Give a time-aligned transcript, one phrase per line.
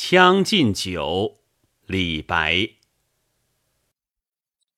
[0.00, 1.38] 将进酒，
[1.84, 2.76] 李白。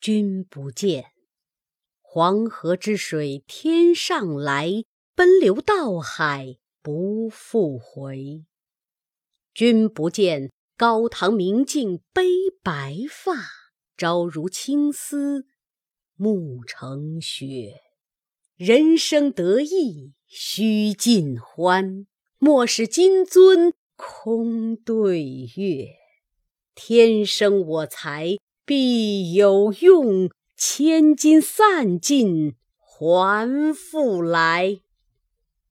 [0.00, 1.12] 君不见，
[2.00, 4.82] 黄河之水天上来，
[5.14, 8.46] 奔流到海不复回。
[9.52, 12.24] 君不见，高堂明镜悲
[12.62, 13.34] 白发，
[13.98, 15.44] 朝如青丝
[16.16, 17.74] 暮成雪。
[18.56, 22.06] 人生得意须尽欢，
[22.38, 25.22] 莫使金樽空对
[25.56, 25.88] 月。
[26.74, 34.80] 天生我材必有用，千金散尽还复来。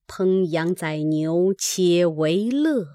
[0.08, 2.86] 烹羊宰牛且为乐，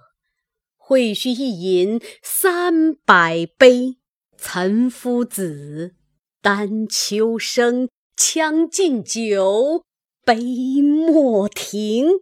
[0.77, 3.97] 会须一饮三百杯。
[4.37, 5.97] 岑夫子，
[6.41, 7.89] 丹丘生。
[8.17, 9.83] 将进酒，
[10.25, 10.37] 杯
[10.81, 12.21] 莫停。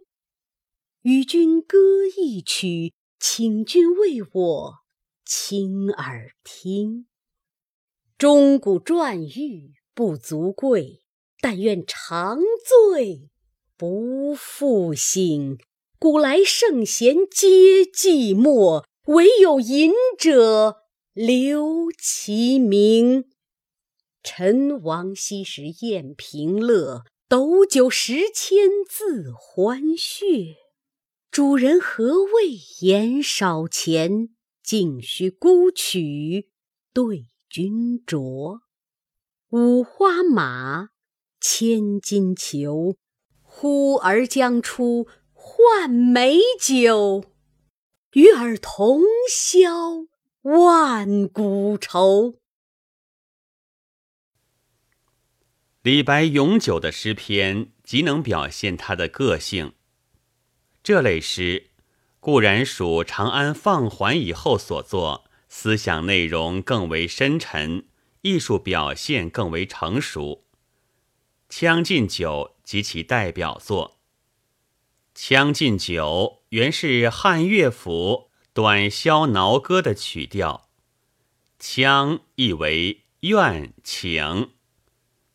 [1.03, 1.77] 与君歌
[2.17, 2.93] 一曲，
[3.25, 4.73] 请君为我
[5.25, 7.07] 倾耳听。
[8.17, 11.05] 钟鼓馔玉不足贵，
[11.39, 13.29] 但愿长醉
[13.77, 15.57] 不复醒。
[15.97, 20.81] 古来圣贤皆寂寞，惟有饮者
[21.13, 23.29] 留其名。
[24.21, 30.57] 陈王昔时宴平乐，斗酒十千恣欢谑。
[31.33, 34.29] 主人何为言少钱？
[34.61, 36.51] 径须沽取
[36.93, 38.59] 对君酌。
[39.49, 40.89] 五花马，
[41.41, 42.97] 千金裘，
[43.41, 47.25] 呼儿将出换美酒。
[48.11, 50.05] 与尔同销
[50.43, 52.35] 万古愁。
[55.81, 59.73] 李白咏酒的诗篇极能表现他的个性。
[60.83, 61.71] 这类诗
[62.19, 67.85] 固然属长安放缓以后所作，思想内容更为深沉，
[68.21, 70.43] 艺术表现更为成熟。
[71.59, 73.99] 《将进酒》及其代表作，
[75.27, 80.69] 《将进酒》原是汉乐府短箫挠歌的曲调，
[81.59, 84.51] 将意为愿请。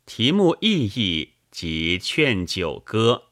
[0.05, 3.28] 题目意义即劝酒歌，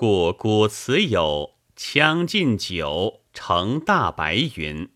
[0.00, 4.88] 故古词有“将进酒，成大白”云。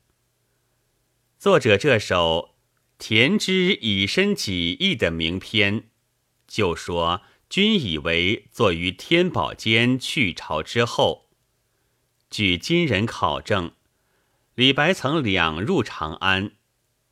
[1.39, 2.55] 作者这首
[2.97, 5.91] 填之以身己意的名篇，
[6.49, 7.21] 就说
[7.51, 11.29] 君以为作于天宝间去朝之后。
[12.31, 13.73] 据今人考证，
[14.55, 16.53] 李白曾两入长安，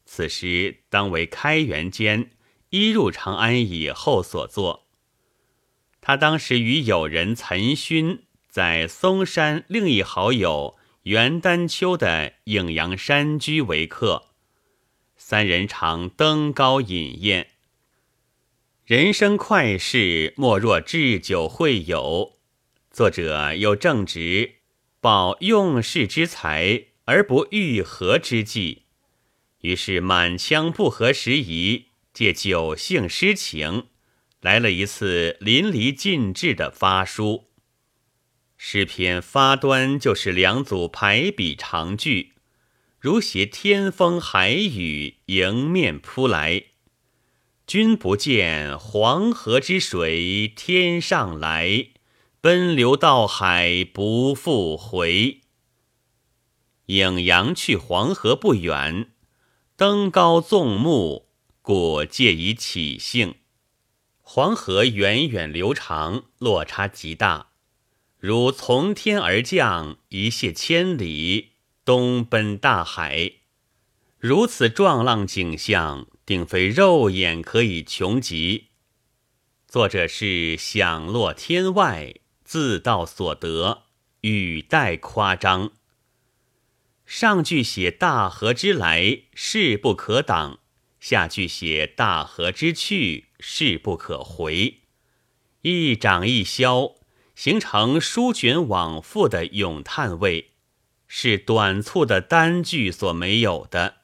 [0.07, 2.31] 此诗当为开元间。
[2.71, 4.82] 一入长安以后所作。
[6.03, 14.31] 他当时与友人岑勋在嵩山另一好友袁丹丘的影阳山居为客，
[15.17, 17.51] 三人常登高饮宴。
[18.85, 22.33] 人生快事莫若置酒会友，
[22.91, 24.57] 作者又正直，
[25.01, 28.83] 保用事之才而不欲和之计，
[29.61, 31.87] 于是满腔不合时宜。
[32.13, 33.87] 借酒兴诗情，
[34.43, 37.49] 来了一次淋漓尽致的发书。
[38.57, 42.35] 诗篇发端就是两组排比长句，
[42.99, 46.65] 如携天风海雨迎面扑来。
[47.67, 51.91] 君不见黄河之水天上来，
[52.41, 55.41] 奔流到海不复回。
[56.87, 59.13] 颍阳去黄河不远，
[59.77, 61.29] 登高纵目。
[61.63, 63.37] 故借以起兴。
[64.35, 67.49] 黄河源远流长，落差极大，
[68.19, 71.51] 如从天而降，一泻千里，
[71.85, 73.33] 东奔大海。
[74.19, 78.69] 如此壮浪景象，定非肉眼可以穷极。
[79.69, 83.83] 作者是享落天外，自道所得，
[84.23, 85.73] 语带夸张。
[87.05, 90.61] 上句写大河之来，势不可挡。
[90.99, 94.83] 下句写大河之去，势不可回，
[95.63, 96.95] 一涨一消，
[97.35, 100.53] 形成书卷往复的咏叹味，
[101.09, 103.97] 是短促的单句所没有的。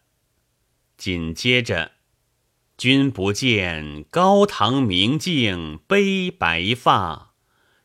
[0.96, 1.92] 紧接着，
[2.76, 7.34] 君不见高堂明镜悲白发，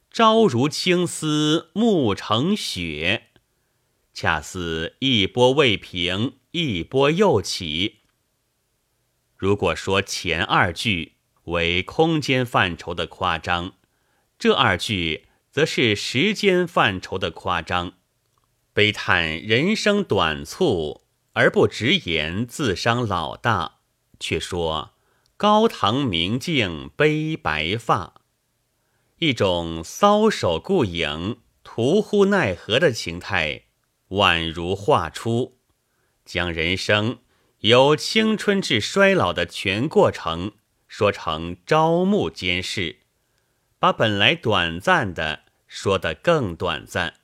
[0.09, 3.27] 朝如青丝暮成雪，
[4.11, 7.99] 恰似一波未平，一波又起。
[9.35, 11.13] 如果说前二句
[11.45, 13.73] 为空间范畴的夸张，
[14.39, 17.93] 这二句则是时间范畴的夸张。
[18.73, 21.03] 悲叹人生短促，
[21.33, 23.79] 而不直言自伤老大，
[24.19, 24.93] 却说
[25.37, 28.21] 高堂明镜悲白发，
[29.19, 33.65] 一种搔首顾影、徒呼奈何的情态，
[34.09, 35.59] 宛如画出，
[36.25, 37.19] 将人生
[37.59, 40.53] 由青春至衰老的全过程
[40.95, 42.97] 说成朝暮间事，
[43.79, 47.15] 把本来短暂的说得更短暂。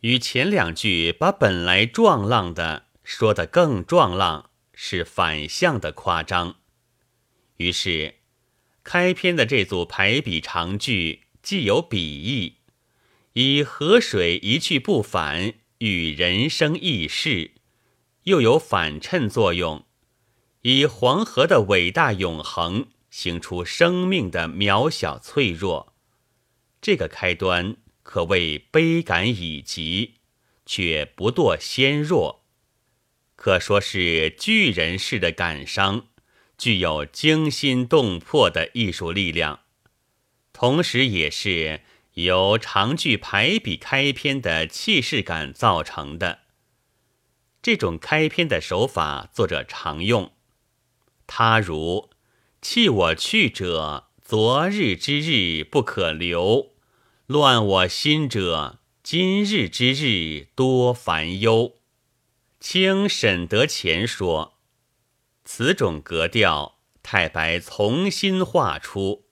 [0.00, 6.56] 与前两句把本来壮浪的说得更壮浪是反向的夸张，
[7.58, 8.14] 于是
[8.82, 12.60] 开篇的这组排比长句既有比意，
[13.34, 17.50] 以河水一去不返与人生易事，
[18.22, 19.84] 又有反衬作用，
[20.68, 25.94] 以黄河的伟大永恒行出生命的渺小脆弱。
[26.82, 27.76] 这个开端。
[28.02, 30.14] 可谓悲感已极，
[30.64, 32.44] 却不堕纤弱，
[33.34, 36.06] 可说是巨人式的感伤，
[36.56, 39.60] 具有惊心动魄的艺术力量，
[40.52, 41.80] 同时也是
[42.14, 46.42] 由长句排比开篇的气势感造成的。
[47.60, 50.35] 这种开篇的手法，作者常用。
[51.26, 52.10] 他如
[52.62, 56.72] 弃我去者，昨日之日不可留。
[57.26, 61.74] 乱我心者，今日之日多烦忧。
[62.60, 64.58] 清沈德潜说
[65.44, 69.26] ：“此种格调，太白重新画出，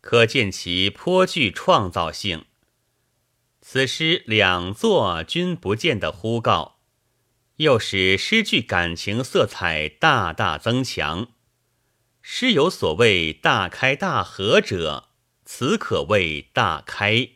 [0.00, 2.44] 可见其颇具创造性。
[3.60, 6.80] 此诗两作均不见的呼告，
[7.62, 11.32] 又使诗句感情色彩大大增强。
[12.20, 15.08] 诗有所谓‘大开大合’者。”
[15.44, 17.28] 此可谓大开。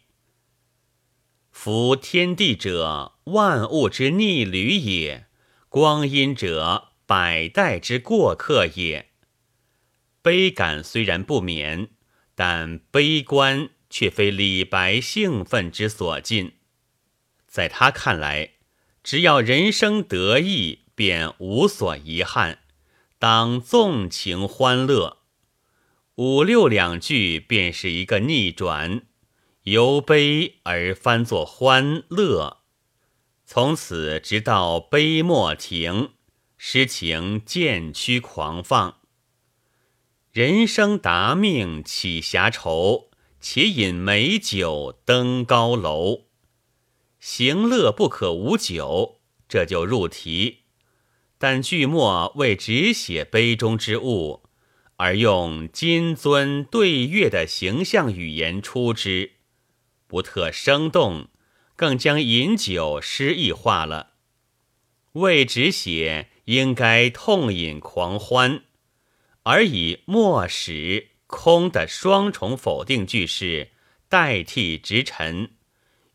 [1.50, 5.26] 夫天地者，万物之逆旅也；
[5.68, 9.10] 光阴者，百代之过客也。
[10.22, 11.90] 悲感虽然不免，
[12.34, 16.54] 但悲观却非李白兴奋之所尽。
[17.46, 18.52] 在他看来，
[19.06, 22.58] 只要人生得意，便无所遗憾，
[23.20, 25.18] 当纵情欢乐。
[26.16, 29.02] 五六两句便是一个逆转，
[29.62, 32.56] 由悲而翻作欢乐，
[33.44, 36.10] 从此直到悲莫停，
[36.56, 38.96] 诗情渐趋狂放。
[40.32, 43.10] 人生达命岂暇愁？
[43.40, 46.25] 且饮美酒登高楼。
[47.28, 49.18] 行乐不可无酒，
[49.48, 50.58] 这就入题。
[51.38, 54.44] 但句末为只写杯中之物。
[54.98, 59.32] 而用金樽对月的形象语言出之，
[60.06, 61.26] 不特生动，
[61.74, 64.12] 更将饮酒诗意化了。
[65.14, 68.62] 为只写应该痛饮狂欢，
[69.42, 73.72] 而以莫使空的双重否定句式
[74.08, 75.55] 代替直陈，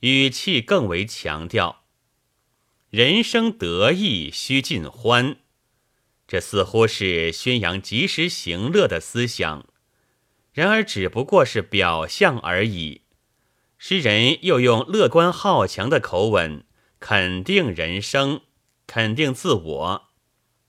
[0.02, 1.84] 语气更为强调。
[2.92, 5.38] 人生得意须尽欢。
[6.28, 9.66] 这似乎是宣扬及时行乐的思想，
[10.54, 13.02] 然而只不过是表象而已。
[13.78, 16.66] 诗人又用乐观好强的口吻
[17.00, 18.42] 肯定人生，
[18.88, 20.08] 肯定自我。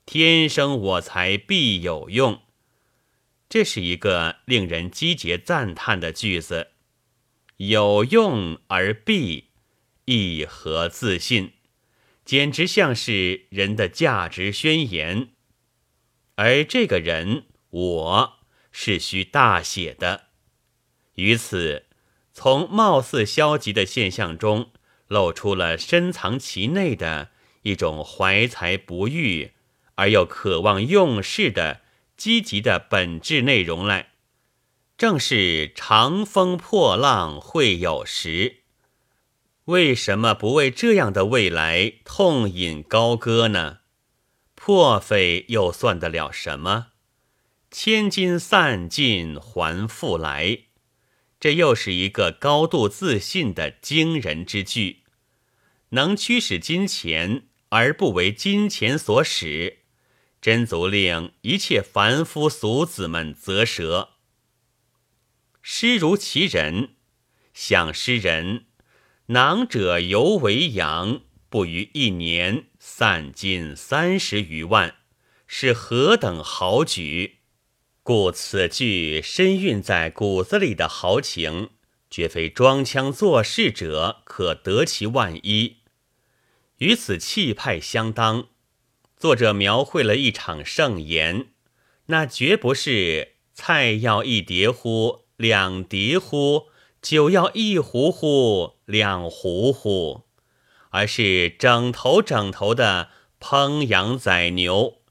[0.04, 2.42] 天生我材必有用，
[3.48, 6.71] 这是一个令人击节赞叹的句子。
[7.68, 9.50] 有用而必，
[10.06, 11.52] 亦何自信？
[12.24, 15.28] 简直像是人的价值宣言。
[16.34, 18.32] 而这个人，我
[18.72, 20.24] 是需大写的。
[21.14, 21.86] 于此，
[22.32, 24.72] 从貌似消极的现象中，
[25.06, 27.30] 露出了深藏其内的
[27.62, 29.52] 一种怀才不遇
[29.94, 31.82] 而又渴望用事的
[32.16, 34.11] 积极的本质内容来。
[35.02, 38.58] 正是长风破浪会有时。
[39.64, 43.78] 为什么不为这样的未来痛饮高歌呢？
[44.54, 46.90] 破费又算得了什么？
[47.72, 50.66] 千金散尽还复来，
[51.40, 55.02] 这又是一个高度自信的惊人之句。
[55.88, 59.78] 能驱使金钱而不为金钱所使，
[60.40, 64.10] 真足令一切凡夫俗子们啧舌。
[65.62, 66.96] 诗如其人，
[67.54, 68.66] 想诗人，
[69.26, 71.22] 囊者犹为阳。
[71.48, 74.96] 不于一年散金三十余万，
[75.46, 77.40] 是何等豪举！
[78.02, 81.68] 故此句深蕴在骨子里的豪情，
[82.10, 85.82] 绝非装腔作势者可得其万一。
[86.78, 88.48] 与此气派相当。
[89.18, 91.52] 作者描绘了一场盛宴，
[92.06, 96.68] 那绝不是菜要一碟乎，两笛乎，
[97.00, 100.24] 酒要一壶乎，两壶乎，
[100.90, 103.10] 而是整头整头的
[103.40, 105.02] 烹羊宰牛，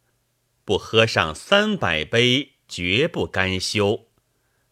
[0.64, 4.08] 不喝上三百杯，绝不甘休。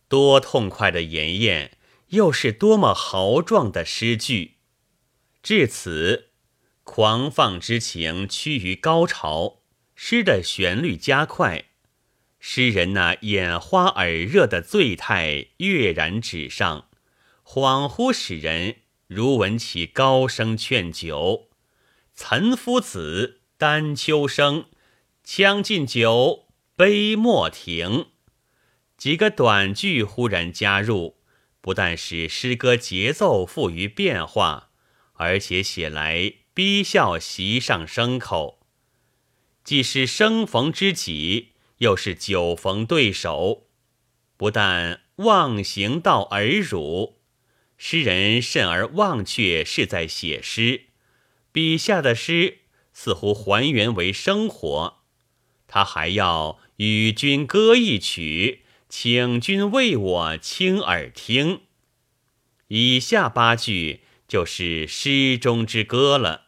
[0.07, 1.77] 多痛快的筵宴，
[2.07, 4.57] 又是多么豪壮的诗句！
[5.43, 6.27] 至此。
[6.83, 9.61] 狂放之情趋于高潮，
[9.93, 11.65] 诗的旋律加快，
[12.39, 16.87] 诗人那眼花耳热的醉态跃然纸上，
[17.43, 18.77] 恍惚使人
[19.07, 21.49] 如闻其高声劝酒
[22.15, 24.65] ：“岑夫子，丹丘生，
[25.23, 28.07] 将进酒，杯莫停。”
[28.97, 31.17] 几个短句忽然加入，
[31.61, 34.71] 不但使诗歌节奏富于变化，
[35.13, 36.33] 而且写来。
[36.51, 38.59] 逼笑席上牲口，
[39.63, 43.67] 既是生逢知己，又是酒逢对手，
[44.37, 47.17] 不但忘形到耳辱，
[47.77, 50.85] 诗人甚而忘却是在写诗，
[51.51, 52.59] 笔下的诗
[52.93, 54.99] 似乎还原为生活，
[55.67, 61.61] 他还要与君歌一曲，请君为我倾耳听。
[62.67, 66.47] 以下八句就是诗中之歌了。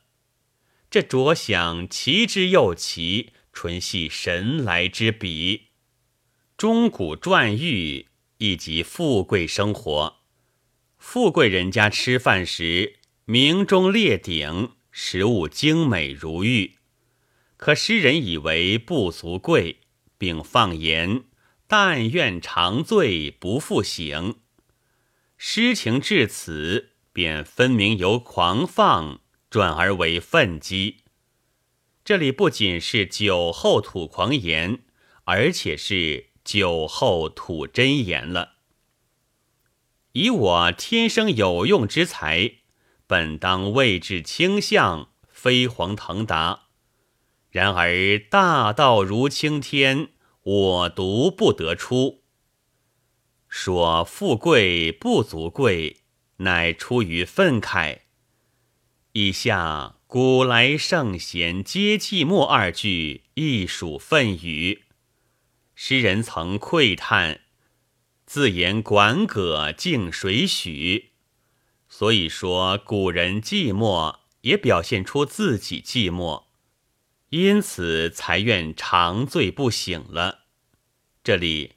[0.90, 5.68] 这着想奇之又奇，纯系神来之笔。
[6.58, 8.08] 钟鼓馔玉，
[8.40, 10.16] 以及富贵生活。
[10.98, 16.78] 富贵人家吃饭时，明中列鼎，食物精美如玉。
[17.56, 19.82] 可诗人以为不足贵，
[20.18, 21.26] 并放言
[21.70, 24.38] ：“但愿长醉不复醒。”
[25.38, 29.22] 诗情至此，便分明由狂放。
[29.52, 31.01] 转而为愤激，
[32.04, 34.80] 这里不仅是酒后吐狂言，
[35.26, 38.54] 而且是酒后吐真言了。
[40.14, 42.56] 以我天生有用之才，
[43.08, 46.64] 本当位置倾向，飞黄腾达。
[47.50, 50.10] 然而大道如青天，
[50.42, 52.24] 我独不得出。
[53.48, 55.98] 说富贵不足贵，
[56.38, 58.00] 乃出于愤慨。
[59.12, 64.84] 以下“古来圣贤皆寂寞”二句亦属愤语。
[65.74, 67.40] 诗人曾喟叹
[68.28, 71.12] ：“自言管葛敬谁许？”
[71.88, 76.44] 所以说古人寂寞，也表现出自己寂寞，
[77.30, 80.40] 因此才愿长醉不醒了。
[81.24, 81.76] 这里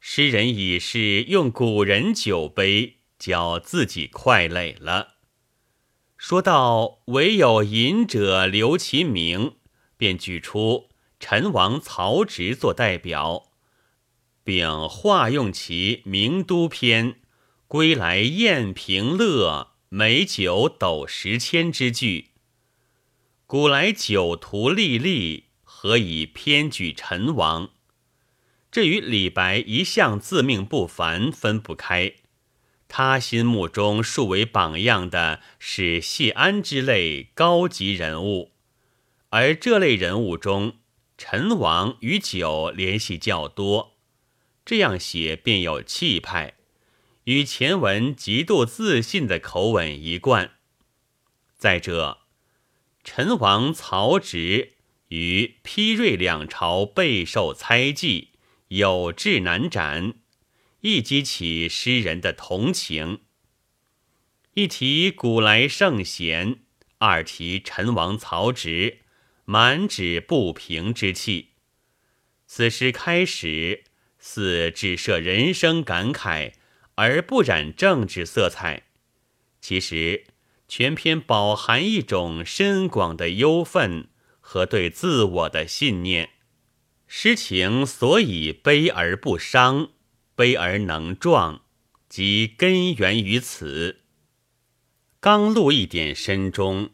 [0.00, 5.17] 诗人已是用古人酒杯浇自己快累了。
[6.18, 9.54] 说到唯有饮者留其名，
[9.96, 10.88] 便举出
[11.20, 13.52] 陈王曹植做代表，
[14.42, 17.12] 并化用其《名都篇》
[17.68, 22.32] “归来宴平乐，美酒斗十千”之句。
[23.46, 27.70] 古来酒徒历历，何以偏举陈王？
[28.72, 32.14] 这与李白一向自命不凡分不开。
[32.88, 38.52] 他心目中数为榜样的是谢安之类高级人物，
[39.28, 40.78] 而这类人物中，
[41.18, 43.98] 陈王与酒联系较多，
[44.64, 46.54] 这样写便有气派，
[47.24, 50.52] 与前文极度自信的口吻一贯。
[51.56, 52.20] 再者，
[53.04, 54.74] 陈王曹植
[55.08, 58.30] 于丕瑞两朝备受猜忌，
[58.68, 60.14] 有志难展。
[60.80, 63.22] 一激起诗人的同情，
[64.54, 66.60] 一提古来圣贤，
[66.98, 68.98] 二提陈王曹植，
[69.44, 71.54] 满纸不平之气。
[72.46, 73.82] 此诗开始
[74.20, 76.52] 似只设人生感慨，
[76.94, 78.84] 而不染政治色彩，
[79.60, 80.26] 其实
[80.68, 86.30] 全篇饱含一种深广的忧愤和对自我的信念。
[87.08, 89.90] 诗情所以悲而不伤。
[90.38, 91.62] 悲而能壮，
[92.08, 94.02] 即根源于此。
[95.18, 96.90] 刚露一点深中，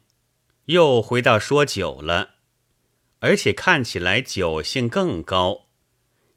[0.64, 2.36] 又回到说酒了，
[3.18, 5.66] 而且看起来酒性更高。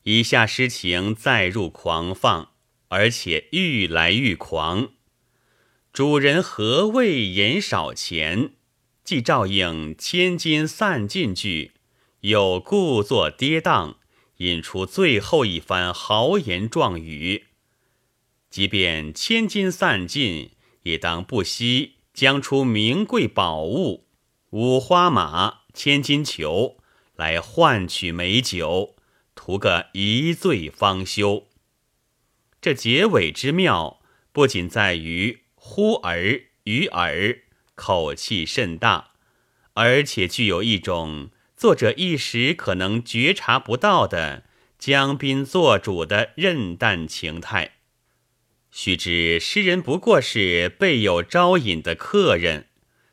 [0.03, 2.51] 以下诗情再入狂放，
[2.89, 4.89] 而且愈来愈狂。
[5.93, 8.55] 主人何谓言少钱？
[9.05, 11.71] 既照应千金散尽句，
[12.19, 13.95] 又故作跌宕。
[14.37, 17.47] 引出最后一番豪言壮语，
[18.49, 20.51] 即便千金散尽，
[20.83, 24.05] 也当不惜将出名贵宝物，
[24.51, 26.77] 五花马、千金裘
[27.15, 28.95] 来换取美酒，
[29.33, 31.47] 图个一醉方休。
[32.61, 34.01] 这结尾之妙，
[34.31, 37.39] 不仅在于呼儿与耳，
[37.75, 39.11] 口气甚大，
[39.73, 44.43] 而且具有一种作者一时可能觉察不到的
[44.77, 47.77] 江滨做主的任淡情态。
[48.69, 52.67] 须知诗人不过是备有招引的客人，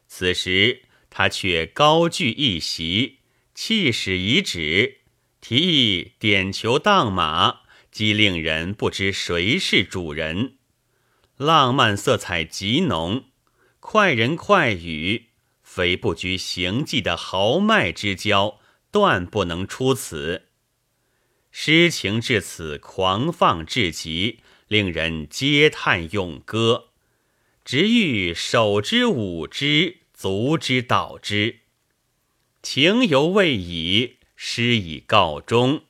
[0.06, 3.20] 此时他却高居一席，
[3.54, 4.98] 气势已止，
[5.40, 7.60] 提议点球荡马。
[7.90, 10.56] 即令人不知谁是主人，
[11.38, 13.26] 浪漫色彩极浓，
[13.78, 15.28] 快人快语，
[15.74, 18.60] 非不拘形迹的豪迈之交，
[18.92, 20.42] 断不能出此。
[21.50, 24.38] 诗情至此狂放至极，
[24.68, 26.90] 令人嗟叹咏歌，
[27.64, 31.62] 直欲手之舞之，足之蹈之。
[32.62, 35.82] 情犹未已，诗已告终。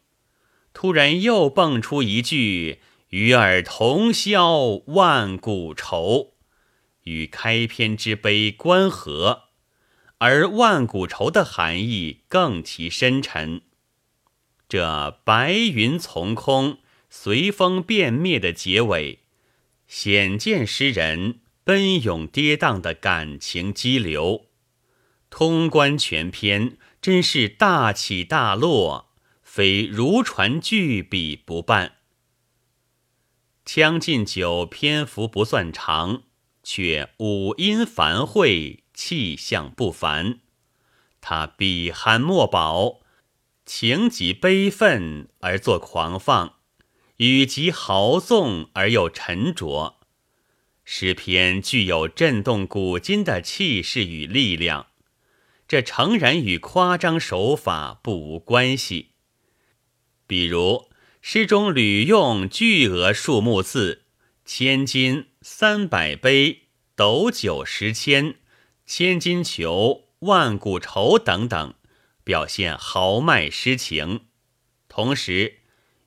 [0.73, 6.33] 突然又蹦出一句“与尔同销万古愁”，
[7.05, 9.43] 与开篇之悲关合，
[10.25, 13.61] 而万古愁的含义更其深沉。
[14.67, 16.79] 这白云从空，
[17.11, 19.19] 随风变灭的结尾，
[19.87, 24.47] 显见诗人奔涌跌宕的感情激流。
[25.29, 29.11] 通关全篇，真是大起大落。
[29.43, 31.89] 非如传巨笔不办，
[33.67, 36.23] 《将进酒》篇幅不算长，
[36.63, 40.39] 却五音繁会，气象不凡。
[41.21, 43.01] 他笔酣墨饱，
[43.67, 46.55] 情极悲愤而作狂放，
[47.17, 49.97] 语极豪纵而又沉着。
[50.85, 54.89] 诗篇具有震动古今的气势与力量，
[55.67, 59.13] 这诚然与夸张手法不无关系。
[60.27, 60.91] 比如
[61.23, 64.03] 诗中屡用巨额数目字，
[64.45, 66.65] 千金、三百杯、
[66.95, 68.35] 斗酒十千、
[68.87, 71.75] 千金裘、万古愁等等，
[72.23, 74.27] 表现豪迈诗情，
[74.89, 75.61] 同时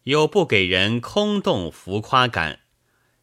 [0.03, 2.59] 又不给人空洞浮夸感，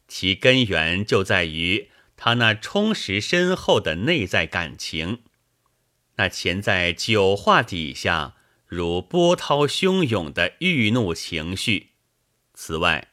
[0.08, 5.22] 其根源就在于他那充实深厚的内在感情，
[6.16, 8.34] 那潜在酒话底下。
[8.66, 11.90] 如波涛汹涌的郁怒情绪。
[12.54, 13.12] 此外，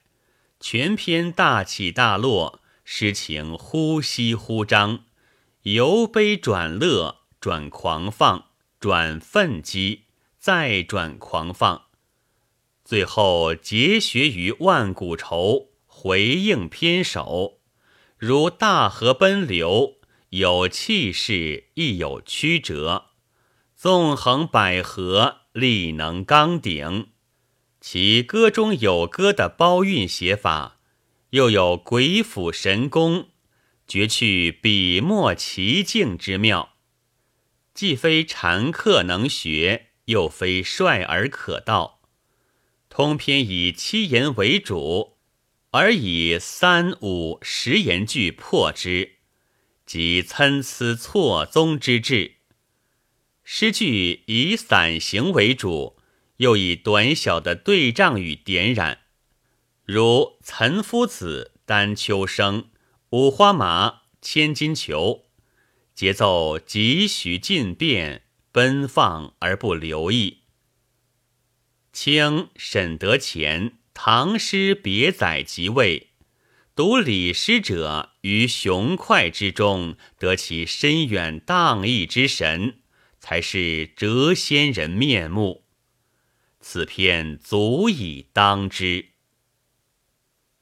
[0.60, 5.04] 全篇大起大落，诗情忽吸忽张，
[5.64, 8.46] 由悲转乐，转狂放，
[8.80, 10.06] 转愤激，
[10.40, 11.84] 再转狂放，
[12.84, 17.60] 最后结学于万古愁，回应篇首，
[18.18, 19.98] 如大河奔流，
[20.30, 23.06] 有气势，亦有曲折，
[23.76, 25.42] 纵横捭阖。
[25.54, 27.10] 力能刚鼎，
[27.82, 30.78] 其歌中有歌的包韵写法，
[31.32, 33.31] 又有鬼斧神工，
[33.92, 36.78] 绝去笔墨奇境之妙，
[37.74, 42.00] 既非禅客能学，又非帅而可道。
[42.88, 45.18] 通篇以七言为主，
[45.72, 49.16] 而以三五十言句破之，
[49.86, 52.36] 即参差错综之志。
[53.44, 55.98] 诗句以散行为主，
[56.38, 59.00] 又以短小的对仗语点染，
[59.84, 62.62] 如《岑夫子》《丹丘生》
[63.12, 63.90] 《五花马》
[64.22, 64.96] 《千金裘》，
[65.94, 70.44] 节奏几许进变，奔放而不留意。
[71.92, 76.12] 清沈德潜唐诗别载即位，
[76.74, 82.78] 读李诗者于雄快之中得其深远荡逸之神。
[83.20, 85.66] 才是谪仙人面目，
[86.62, 89.11] 此篇足以当之。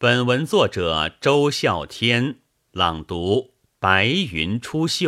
[0.02, 2.38] 本文作者周啸天
[2.72, 3.36] 朗读
[3.80, 5.08] 《白云出岫》。